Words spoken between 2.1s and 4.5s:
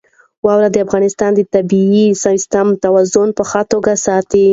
سیسټم توازن په ښه توګه ساتي.